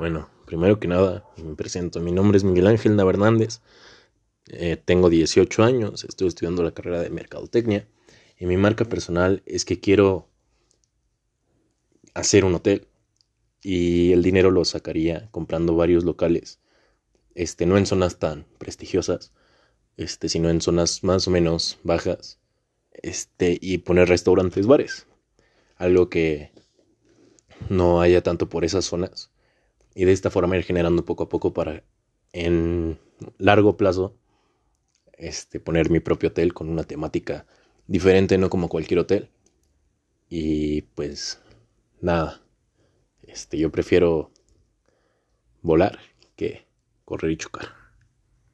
Bueno, 0.00 0.30
primero 0.46 0.80
que 0.80 0.88
nada, 0.88 1.28
me 1.36 1.54
presento. 1.54 2.00
Mi 2.00 2.10
nombre 2.10 2.38
es 2.38 2.42
Miguel 2.42 2.68
Ángel 2.68 2.96
Navernández. 2.96 3.60
Eh, 4.48 4.78
tengo 4.82 5.10
18 5.10 5.62
años, 5.62 6.04
estoy 6.04 6.28
estudiando 6.28 6.62
la 6.62 6.72
carrera 6.72 7.02
de 7.02 7.10
Mercadotecnia. 7.10 7.86
Y 8.38 8.46
mi 8.46 8.56
marca 8.56 8.86
personal 8.86 9.42
es 9.44 9.66
que 9.66 9.78
quiero 9.78 10.30
hacer 12.14 12.46
un 12.46 12.54
hotel. 12.54 12.88
Y 13.60 14.12
el 14.12 14.22
dinero 14.22 14.50
lo 14.50 14.64
sacaría 14.64 15.28
comprando 15.32 15.76
varios 15.76 16.04
locales. 16.04 16.60
Este, 17.34 17.66
no 17.66 17.76
en 17.76 17.84
zonas 17.84 18.18
tan 18.18 18.46
prestigiosas, 18.56 19.34
este, 19.98 20.30
sino 20.30 20.48
en 20.48 20.62
zonas 20.62 21.04
más 21.04 21.28
o 21.28 21.30
menos 21.30 21.78
bajas. 21.82 22.40
Este, 22.92 23.58
y 23.60 23.76
poner 23.76 24.08
restaurantes, 24.08 24.66
bares. 24.66 25.06
Algo 25.76 26.08
que 26.08 26.52
no 27.68 28.00
haya 28.00 28.22
tanto 28.22 28.48
por 28.48 28.64
esas 28.64 28.86
zonas 28.86 29.30
y 29.94 30.04
de 30.04 30.12
esta 30.12 30.30
forma 30.30 30.56
ir 30.56 30.64
generando 30.64 31.04
poco 31.04 31.24
a 31.24 31.28
poco 31.28 31.52
para 31.52 31.84
en 32.32 32.98
largo 33.38 33.76
plazo 33.76 34.16
este 35.14 35.60
poner 35.60 35.90
mi 35.90 36.00
propio 36.00 36.30
hotel 36.30 36.54
con 36.54 36.68
una 36.68 36.84
temática 36.84 37.46
diferente 37.86 38.38
no 38.38 38.50
como 38.50 38.68
cualquier 38.68 39.00
hotel. 39.00 39.30
Y 40.28 40.82
pues 40.82 41.42
nada 42.00 42.40
este 43.22 43.58
yo 43.58 43.70
prefiero 43.70 44.30
volar 45.62 45.98
que 46.36 46.66
correr 47.04 47.32
y 47.32 47.36
chocar 47.36 47.79